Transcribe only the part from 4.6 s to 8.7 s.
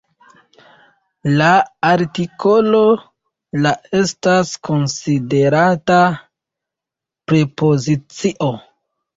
konsiderata "prepozicio".